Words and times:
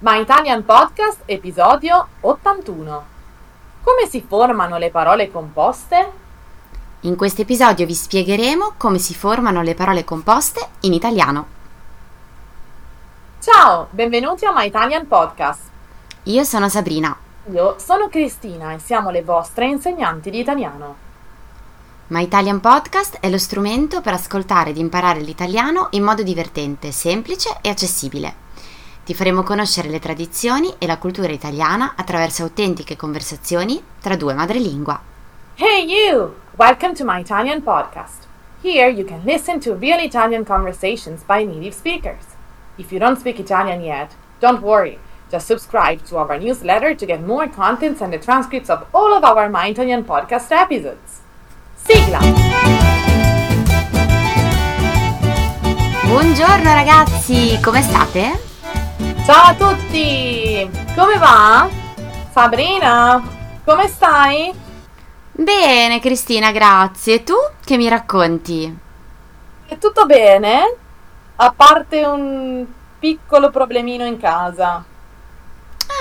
My 0.00 0.20
Italian 0.20 0.66
Podcast, 0.66 1.22
episodio 1.24 2.08
81. 2.20 3.04
Come 3.82 4.06
si 4.06 4.20
formano 4.20 4.76
le 4.76 4.90
parole 4.90 5.30
composte? 5.30 6.12
In 7.00 7.16
questo 7.16 7.40
episodio 7.40 7.86
vi 7.86 7.94
spiegheremo 7.94 8.74
come 8.76 8.98
si 8.98 9.14
formano 9.14 9.62
le 9.62 9.74
parole 9.74 10.04
composte 10.04 10.60
in 10.80 10.92
italiano. 10.92 11.46
Ciao, 13.40 13.86
benvenuti 13.88 14.44
a 14.44 14.52
My 14.54 14.66
Italian 14.66 15.08
Podcast. 15.08 15.62
Io 16.24 16.44
sono 16.44 16.68
Sabrina. 16.68 17.16
Io 17.50 17.78
sono 17.78 18.10
Cristina 18.10 18.74
e 18.74 18.78
siamo 18.78 19.08
le 19.08 19.22
vostre 19.22 19.64
insegnanti 19.68 20.28
di 20.28 20.40
italiano. 20.40 21.01
My 22.12 22.24
Italian 22.24 22.60
Podcast 22.60 23.20
è 23.20 23.30
lo 23.30 23.38
strumento 23.38 24.02
per 24.02 24.12
ascoltare 24.12 24.68
ed 24.68 24.76
imparare 24.76 25.20
l'italiano 25.20 25.86
in 25.92 26.02
modo 26.02 26.22
divertente, 26.22 26.92
semplice 26.92 27.56
e 27.62 27.70
accessibile. 27.70 28.34
Ti 29.02 29.14
faremo 29.14 29.42
conoscere 29.42 29.88
le 29.88 29.98
tradizioni 29.98 30.74
e 30.76 30.86
la 30.86 30.98
cultura 30.98 31.32
italiana 31.32 31.94
attraverso 31.96 32.42
autentiche 32.42 32.96
conversazioni 32.96 33.82
tra 33.98 34.14
due 34.14 34.34
madrelingua. 34.34 35.00
Hey 35.54 35.86
you! 35.86 36.34
Welcome 36.56 36.92
to 36.96 37.04
My 37.06 37.20
Italian 37.20 37.62
Podcast. 37.62 38.26
Here 38.60 38.90
you 38.90 39.06
can 39.06 39.22
listen 39.24 39.58
to 39.60 39.72
real 39.72 39.98
Italian 39.98 40.44
conversations 40.44 41.22
by 41.24 41.46
native 41.46 41.72
speakers. 41.72 42.26
If 42.76 42.92
you 42.92 42.98
don't 42.98 43.18
speak 43.18 43.38
Italian 43.38 43.80
yet, 43.80 44.10
don't 44.38 44.60
worry. 44.60 44.98
Just 45.30 45.46
subscribe 45.46 46.04
to 46.10 46.18
our 46.18 46.38
newsletter 46.38 46.94
to 46.94 47.06
get 47.06 47.24
more 47.24 47.48
contents 47.48 48.02
and 48.02 48.12
the 48.12 48.18
transcripts 48.18 48.68
of 48.68 48.84
all 48.92 49.14
of 49.14 49.24
our 49.24 49.48
My 49.48 49.68
Italian 49.68 50.04
Podcast 50.04 50.50
episodes. 50.50 51.21
Sigla! 51.84 52.20
Buongiorno 56.04 56.74
ragazzi, 56.74 57.58
come 57.60 57.82
state? 57.82 58.42
Ciao 59.24 59.50
a 59.50 59.54
tutti! 59.54 60.70
Come 60.94 61.18
va? 61.18 61.68
Sabrina, 62.32 63.22
come 63.64 63.88
stai? 63.88 64.52
Bene 65.32 66.00
Cristina, 66.00 66.52
grazie. 66.52 67.14
E 67.14 67.24
tu 67.24 67.34
che 67.64 67.76
mi 67.76 67.88
racconti? 67.88 68.78
È 69.66 69.78
tutto 69.78 70.06
bene? 70.06 70.76
A 71.36 71.52
parte 71.52 72.04
un 72.04 72.64
piccolo 72.98 73.50
problemino 73.50 74.04
in 74.06 74.20
casa. 74.20 74.84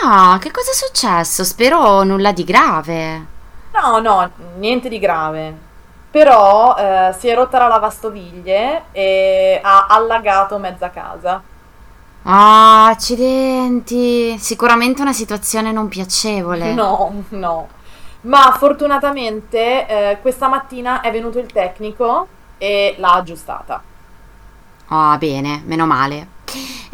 Ah, 0.03 0.37
che 0.39 0.51
cosa 0.51 0.71
è 0.71 0.75
successo? 0.75 1.43
Spero 1.43 2.03
nulla 2.03 2.31
di 2.31 2.43
grave. 2.43 3.25
No, 3.73 3.99
no, 3.99 4.31
niente 4.57 4.89
di 4.89 4.99
grave. 4.99 5.69
Però 6.11 6.75
eh, 6.75 7.15
si 7.17 7.29
è 7.29 7.35
rotta 7.35 7.57
la 7.57 7.67
lavastoviglie 7.67 8.83
e 8.91 9.59
ha 9.63 9.85
allagato 9.87 10.57
mezza 10.57 10.89
casa. 10.89 11.41
Ah, 12.23 12.87
accidenti. 12.87 14.37
Sicuramente 14.37 15.01
una 15.01 15.13
situazione 15.13 15.71
non 15.71 15.87
piacevole. 15.87 16.73
No, 16.73 17.23
no. 17.29 17.67
Ma 18.21 18.53
fortunatamente 18.57 19.87
eh, 19.87 20.17
questa 20.21 20.47
mattina 20.47 21.01
è 21.01 21.11
venuto 21.11 21.39
il 21.39 21.51
tecnico 21.51 22.27
e 22.57 22.95
l'ha 22.97 23.13
aggiustata. 23.13 23.81
Ah, 24.87 25.17
bene, 25.17 25.63
meno 25.65 25.85
male. 25.85 26.27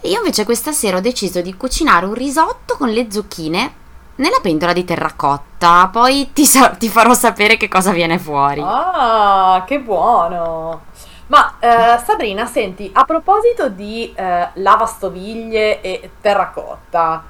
Io 0.03 0.19
invece 0.19 0.45
questa 0.45 0.71
sera 0.71 0.97
ho 0.97 1.02
deciso 1.02 1.41
di 1.41 1.57
cucinare 1.57 2.05
un 2.05 2.13
risotto 2.13 2.77
con 2.77 2.89
le 2.89 3.11
zucchine 3.11 3.85
nella 4.17 4.39
pentola 4.41 4.73
di 4.73 4.85
terracotta. 4.85 5.89
Poi 5.91 6.31
ti, 6.33 6.45
sa- 6.45 6.69
ti 6.69 6.89
farò 6.89 7.13
sapere 7.13 7.57
che 7.57 7.67
cosa 7.67 7.91
viene 7.91 8.19
fuori. 8.19 8.61
Ah, 8.63 9.63
che 9.65 9.79
buono! 9.79 10.81
Ma 11.27 11.55
eh, 11.59 11.99
Sabrina, 12.05 12.45
senti, 12.45 12.89
a 12.93 13.03
proposito 13.03 13.67
di 13.67 14.13
eh, 14.15 14.49
lavastoviglie 14.53 15.81
e 15.81 16.11
terracotta, 16.21 17.21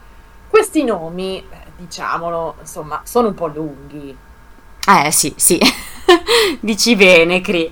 questi 0.47 0.83
nomi, 0.83 1.39
eh, 1.39 1.57
diciamolo, 1.75 2.55
insomma, 2.59 3.01
sono 3.03 3.29
un 3.29 3.33
po' 3.33 3.47
lunghi. 3.47 4.15
Eh 4.87 5.11
sì, 5.11 5.33
sì, 5.35 5.59
dici 6.61 6.95
bene, 6.95 7.41
Cri. 7.41 7.69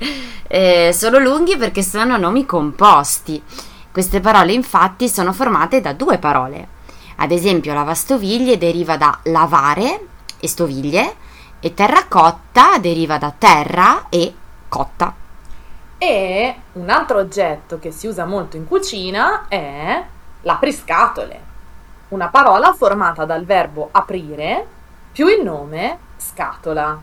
Eh, 0.48 0.92
sono 0.94 1.20
lunghi 1.20 1.58
perché 1.58 1.84
sono 1.84 2.18
nomi 2.18 2.46
composti. 2.46 3.42
Queste 3.92 4.20
parole 4.20 4.52
infatti 4.52 5.08
sono 5.08 5.32
formate 5.32 5.80
da 5.80 5.94
due 5.94 6.18
parole. 6.18 6.68
Ad 7.18 7.32
esempio, 7.32 7.74
lavastoviglie 7.74 8.58
deriva 8.58 8.98
da 8.98 9.20
lavare 9.24 10.08
e 10.40 10.48
stoviglie 10.48 11.16
e 11.60 11.74
terracotta 11.74 12.78
deriva 12.78 13.18
da 13.18 13.34
terra 13.38 14.08
e 14.10 14.34
cotta. 14.68 15.14
E 15.98 16.56
un 16.74 16.90
altro 16.90 17.20
oggetto 17.20 17.80
che 17.80 17.92
si 17.92 18.08
usa 18.08 18.26
molto 18.26 18.58
in 18.58 18.68
cucina 18.68 19.48
è 19.48 20.04
l'apriscatole, 20.42 21.40
una 22.10 22.28
parola 22.28 22.74
formata 22.74 23.26
dal 23.26 23.46
verbo 23.46 23.90
aprire 23.92 24.68
più 25.12 25.28
il 25.28 25.42
nome 25.42 25.98
scatola. 26.18 27.00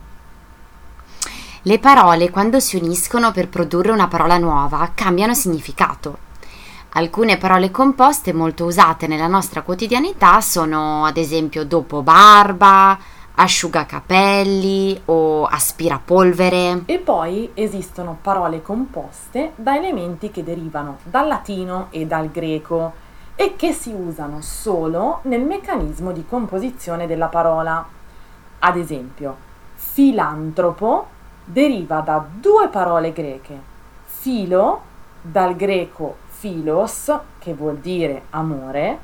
Le 1.63 1.79
parole, 1.79 2.29
quando 2.29 2.59
si 2.59 2.75
uniscono 2.75 3.31
per 3.31 3.49
produrre 3.49 3.91
una 3.91 4.07
parola 4.07 4.37
nuova, 4.37 4.91
cambiano 4.93 5.33
significato. 5.33 6.31
Alcune 6.95 7.37
parole 7.37 7.71
composte 7.71 8.33
molto 8.33 8.65
usate 8.65 9.07
nella 9.07 9.25
nostra 9.25 9.63
quotidianità 9.63 10.39
sono 10.41 11.05
ad 11.05 11.17
esempio 11.17 11.65
dopo 11.65 12.03
barba, 12.03 12.95
asciugacapelli 13.33 15.01
o 15.05 15.45
aspirapolvere. 15.45 16.83
E 16.85 16.99
poi 16.99 17.49
esistono 17.55 18.19
parole 18.21 18.61
composte 18.61 19.53
da 19.55 19.75
elementi 19.75 20.29
che 20.29 20.43
derivano 20.43 20.99
dal 21.01 21.25
latino 21.25 21.87
e 21.89 22.05
dal 22.05 22.29
greco 22.29 22.93
e 23.33 23.55
che 23.55 23.73
si 23.73 23.91
usano 23.91 24.41
solo 24.41 25.21
nel 25.23 25.41
meccanismo 25.41 26.11
di 26.11 26.23
composizione 26.27 27.07
della 27.07 27.25
parola. 27.25 27.83
Ad 28.59 28.77
esempio, 28.77 29.35
filantropo 29.73 31.07
deriva 31.43 32.01
da 32.01 32.23
due 32.31 32.67
parole 32.67 33.11
greche, 33.13 33.59
filo 34.05 34.81
dal 35.23 35.55
greco 35.55 36.21
philos, 36.43 37.09
che 37.39 37.53
vuol 37.53 37.77
dire 37.77 38.23
amore, 38.31 38.99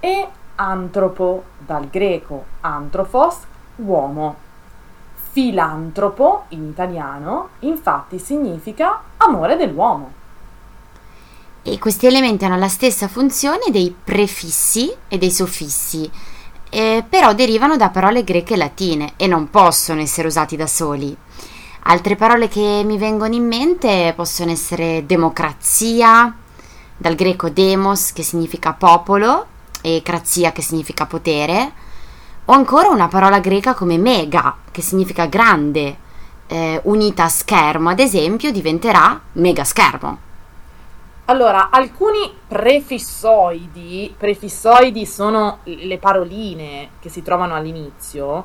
e 0.00 0.28
antropo, 0.56 1.44
dal 1.56 1.88
greco 1.88 2.44
anthropos, 2.60 3.36
uomo. 3.76 4.36
Filantropo, 5.32 6.44
in 6.48 6.68
italiano, 6.68 7.48
infatti 7.60 8.18
significa 8.18 9.00
amore 9.16 9.56
dell'uomo. 9.56 10.12
E 11.62 11.78
questi 11.78 12.06
elementi 12.06 12.44
hanno 12.44 12.58
la 12.58 12.68
stessa 12.68 13.08
funzione 13.08 13.70
dei 13.70 13.96
prefissi 14.04 14.94
e 15.08 15.16
dei 15.16 15.30
suffissi, 15.32 16.08
eh, 16.68 17.02
però 17.08 17.32
derivano 17.32 17.78
da 17.78 17.88
parole 17.88 18.24
greche 18.24 18.54
e 18.54 18.56
latine 18.58 19.12
e 19.16 19.26
non 19.26 19.48
possono 19.48 20.02
essere 20.02 20.28
usati 20.28 20.54
da 20.54 20.66
soli. 20.66 21.16
Altre 21.86 22.14
parole 22.14 22.48
che 22.48 22.82
mi 22.84 22.98
vengono 22.98 23.34
in 23.34 23.46
mente 23.46 24.12
possono 24.14 24.50
essere 24.50 25.04
democrazia, 25.06 26.34
dal 26.96 27.14
greco 27.14 27.48
demos 27.48 28.12
che 28.12 28.22
significa 28.22 28.72
popolo 28.72 29.46
e 29.80 30.00
crazia 30.02 30.52
che 30.52 30.62
significa 30.62 31.06
potere, 31.06 31.72
o 32.46 32.52
ancora 32.52 32.88
una 32.88 33.08
parola 33.08 33.40
greca 33.40 33.74
come 33.74 33.98
mega 33.98 34.56
che 34.70 34.82
significa 34.82 35.26
grande, 35.26 35.96
eh, 36.46 36.80
unita 36.84 37.24
a 37.24 37.28
schermo 37.28 37.88
ad 37.90 37.98
esempio 37.98 38.52
diventerà 38.52 39.20
mega 39.32 39.64
schermo. 39.64 40.18
Allora, 41.26 41.70
alcuni 41.70 42.30
prefissoidi, 42.46 44.14
prefissoidi 44.16 45.06
sono 45.06 45.60
le 45.62 45.96
paroline 45.96 46.90
che 47.00 47.08
si 47.08 47.22
trovano 47.22 47.54
all'inizio, 47.54 48.44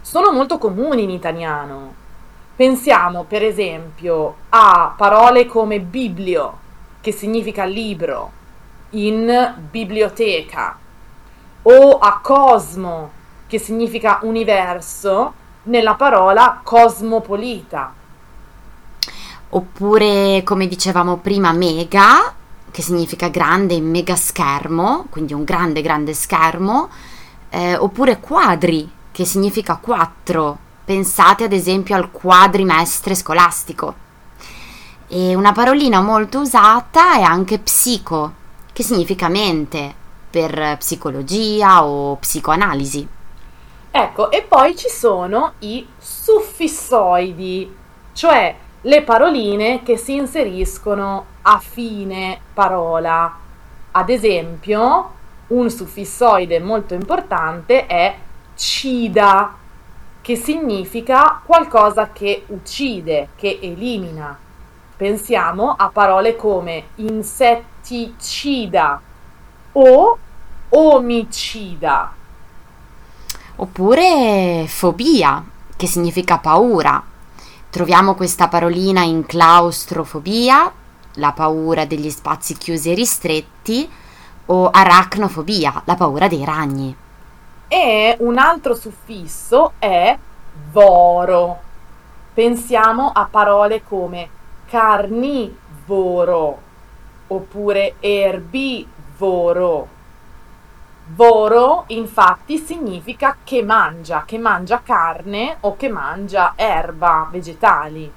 sono 0.00 0.32
molto 0.32 0.56
comuni 0.56 1.02
in 1.02 1.10
italiano. 1.10 1.92
Pensiamo 2.56 3.24
per 3.24 3.42
esempio 3.42 4.36
a 4.48 4.94
parole 4.96 5.44
come 5.44 5.78
biblio, 5.78 6.58
che 7.06 7.12
significa 7.12 7.62
libro, 7.62 8.32
in 8.90 9.54
biblioteca, 9.70 10.76
o 11.62 11.98
a 11.98 12.18
cosmo, 12.20 13.10
che 13.46 13.60
significa 13.60 14.18
universo, 14.22 15.32
nella 15.64 15.94
parola 15.94 16.62
cosmopolita. 16.64 17.94
Oppure, 19.50 20.42
come 20.42 20.66
dicevamo 20.66 21.18
prima, 21.18 21.52
mega, 21.52 22.34
che 22.72 22.82
significa 22.82 23.28
grande, 23.28 23.80
mega 23.80 24.16
schermo, 24.16 25.06
quindi 25.08 25.32
un 25.32 25.44
grande, 25.44 25.82
grande 25.82 26.12
schermo. 26.12 26.88
Eh, 27.50 27.76
oppure 27.76 28.18
quadri, 28.18 28.90
che 29.12 29.24
significa 29.24 29.76
quattro. 29.76 30.58
Pensate 30.84 31.44
ad 31.44 31.52
esempio 31.52 31.94
al 31.94 32.10
quadrimestre 32.10 33.14
scolastico. 33.14 34.05
E 35.08 35.36
una 35.36 35.52
parolina 35.52 36.00
molto 36.00 36.40
usata 36.40 37.16
è 37.16 37.22
anche 37.22 37.60
psico, 37.60 38.32
che 38.72 38.82
significa 38.82 39.28
mente, 39.28 39.94
per 40.28 40.76
psicologia 40.78 41.84
o 41.84 42.16
psicoanalisi. 42.16 43.08
Ecco, 43.90 44.30
e 44.30 44.42
poi 44.42 44.76
ci 44.76 44.88
sono 44.88 45.52
i 45.60 45.86
suffissoidi, 45.96 47.74
cioè 48.12 48.56
le 48.82 49.02
paroline 49.02 49.82
che 49.82 49.96
si 49.96 50.16
inseriscono 50.16 51.24
a 51.42 51.58
fine 51.58 52.40
parola. 52.52 53.32
Ad 53.92 54.10
esempio, 54.10 55.10
un 55.46 55.70
suffissoide 55.70 56.58
molto 56.58 56.94
importante 56.94 57.86
è 57.86 58.16
cida, 58.56 59.54
che 60.20 60.34
significa 60.34 61.40
qualcosa 61.44 62.10
che 62.10 62.44
uccide, 62.48 63.28
che 63.36 63.60
elimina. 63.62 64.36
Pensiamo 64.96 65.74
a 65.76 65.90
parole 65.90 66.36
come 66.36 66.86
insetticida 66.94 68.98
o 69.72 70.18
omicida. 70.70 72.14
Oppure 73.56 74.64
fobia, 74.66 75.44
che 75.76 75.86
significa 75.86 76.38
paura. 76.38 77.02
Troviamo 77.68 78.14
questa 78.14 78.48
parolina 78.48 79.02
in 79.02 79.26
claustrofobia, 79.26 80.72
la 81.14 81.32
paura 81.32 81.84
degli 81.84 82.08
spazi 82.08 82.56
chiusi 82.56 82.90
e 82.90 82.94
ristretti, 82.94 83.86
o 84.46 84.70
aracnofobia, 84.70 85.82
la 85.84 85.94
paura 85.94 86.26
dei 86.26 86.42
ragni. 86.42 86.96
E 87.68 88.16
un 88.20 88.38
altro 88.38 88.74
suffisso 88.74 89.72
è 89.78 90.16
voro. 90.70 91.58
Pensiamo 92.32 93.10
a 93.14 93.28
parole 93.30 93.82
come 93.82 94.30
carnivoro 94.68 96.60
oppure 97.28 97.94
erbivoro. 98.00 99.88
Voro 101.08 101.84
infatti 101.88 102.58
significa 102.58 103.36
che 103.44 103.62
mangia, 103.62 104.24
che 104.26 104.38
mangia 104.38 104.82
carne 104.82 105.58
o 105.60 105.76
che 105.76 105.88
mangia 105.88 106.54
erba, 106.56 107.28
vegetali. 107.30 108.12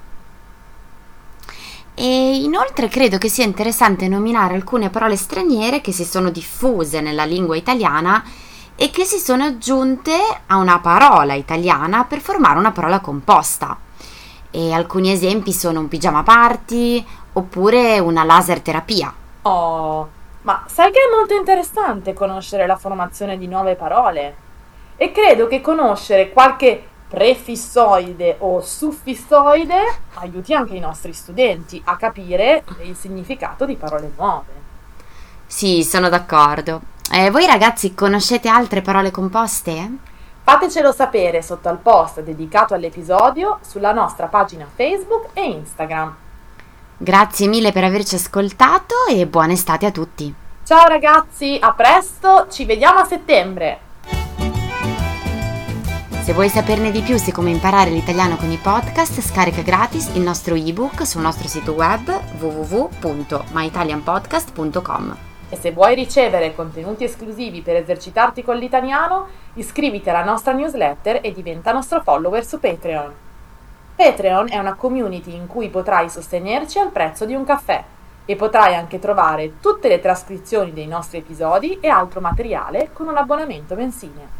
E 1.94 2.34
inoltre 2.42 2.88
credo 2.88 3.18
che 3.18 3.28
sia 3.28 3.44
interessante 3.44 4.08
nominare 4.08 4.54
alcune 4.54 4.90
parole 4.90 5.16
straniere 5.16 5.80
che 5.80 5.92
si 5.92 6.04
sono 6.04 6.30
diffuse 6.30 7.00
nella 7.00 7.24
lingua 7.24 7.56
italiana 7.56 8.24
e 8.74 8.90
che 8.90 9.04
si 9.04 9.18
sono 9.18 9.44
aggiunte 9.44 10.14
a 10.46 10.56
una 10.56 10.78
parola 10.80 11.34
italiana 11.34 12.04
per 12.04 12.20
formare 12.20 12.58
una 12.58 12.72
parola 12.72 13.00
composta. 13.00 13.76
E 14.50 14.72
alcuni 14.72 15.12
esempi 15.12 15.52
sono 15.52 15.80
un 15.80 15.88
pigiama 15.88 16.22
party 16.22 17.04
oppure 17.32 17.98
una 17.98 18.24
laser 18.24 18.60
terapia. 18.60 19.14
Oh, 19.42 20.08
ma 20.42 20.64
sai 20.66 20.90
che 20.90 20.98
è 20.98 21.16
molto 21.16 21.34
interessante 21.34 22.12
conoscere 22.12 22.66
la 22.66 22.76
formazione 22.76 23.38
di 23.38 23.46
nuove 23.46 23.74
parole? 23.74 24.48
E 24.96 25.12
credo 25.12 25.46
che 25.46 25.60
conoscere 25.60 26.30
qualche 26.30 26.86
prefissoide 27.08 28.36
o 28.38 28.60
suffissoide 28.60 29.98
aiuti 30.14 30.54
anche 30.54 30.76
i 30.76 30.80
nostri 30.80 31.12
studenti 31.12 31.80
a 31.86 31.96
capire 31.96 32.64
il 32.82 32.94
significato 32.94 33.64
di 33.64 33.74
parole 33.74 34.12
nuove. 34.16 34.58
Sì, 35.46 35.82
sono 35.82 36.08
d'accordo. 36.08 36.80
Eh, 37.12 37.30
voi 37.30 37.46
ragazzi 37.46 37.94
conoscete 37.94 38.48
altre 38.48 38.82
parole 38.82 39.10
composte? 39.10 39.90
Fatecelo 40.42 40.92
sapere 40.92 41.42
sotto 41.42 41.68
al 41.68 41.78
post 41.78 42.22
dedicato 42.22 42.74
all'episodio 42.74 43.58
sulla 43.62 43.92
nostra 43.92 44.26
pagina 44.26 44.66
Facebook 44.72 45.28
e 45.32 45.44
Instagram. 45.44 46.14
Grazie 46.96 47.46
mille 47.46 47.72
per 47.72 47.84
averci 47.84 48.16
ascoltato 48.16 48.94
e 49.08 49.26
buona 49.26 49.52
estate 49.52 49.86
a 49.86 49.90
tutti. 49.90 50.34
Ciao 50.64 50.86
ragazzi, 50.86 51.58
a 51.60 51.72
presto, 51.72 52.46
ci 52.50 52.64
vediamo 52.64 53.00
a 53.00 53.04
settembre. 53.04 53.88
Se 56.22 56.34
vuoi 56.34 56.48
saperne 56.48 56.90
di 56.90 57.00
più 57.00 57.16
su 57.16 57.30
come 57.32 57.50
imparare 57.50 57.90
l'italiano 57.90 58.36
con 58.36 58.50
i 58.50 58.56
podcast, 58.56 59.20
scarica 59.20 59.62
gratis 59.62 60.10
il 60.14 60.20
nostro 60.20 60.54
ebook 60.54 61.06
sul 61.06 61.22
nostro 61.22 61.48
sito 61.48 61.72
web 61.72 62.08
www.myitalianpodcast.com. 62.38 65.29
E 65.50 65.56
se 65.56 65.72
vuoi 65.72 65.94
ricevere 65.94 66.54
contenuti 66.54 67.04
esclusivi 67.04 67.60
per 67.60 67.76
esercitarti 67.76 68.42
con 68.42 68.56
l'italiano, 68.56 69.26
iscriviti 69.54 70.08
alla 70.08 70.24
nostra 70.24 70.52
newsletter 70.52 71.18
e 71.22 71.32
diventa 71.32 71.72
nostro 71.72 72.00
follower 72.00 72.44
su 72.44 72.58
Patreon. 72.58 73.12
Patreon 73.96 74.50
è 74.50 74.56
una 74.56 74.74
community 74.74 75.34
in 75.34 75.46
cui 75.46 75.68
potrai 75.68 76.08
sostenerci 76.08 76.78
al 76.78 76.90
prezzo 76.90 77.26
di 77.26 77.34
un 77.34 77.44
caffè 77.44 77.84
e 78.24 78.36
potrai 78.36 78.76
anche 78.76 79.00
trovare 79.00 79.58
tutte 79.60 79.88
le 79.88 80.00
trascrizioni 80.00 80.72
dei 80.72 80.86
nostri 80.86 81.18
episodi 81.18 81.78
e 81.80 81.88
altro 81.88 82.20
materiale 82.20 82.90
con 82.92 83.08
un 83.08 83.16
abbonamento 83.16 83.74
mensile. 83.74 84.38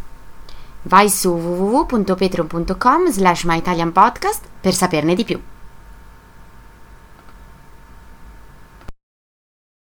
Vai 0.83 1.11
su 1.11 1.31
www.patreon.com 1.31 3.09
slash 3.11 3.45
myitalianpodcast 3.45 4.45
per 4.61 4.73
saperne 4.73 5.15
di 5.15 5.25
più. 5.25 5.41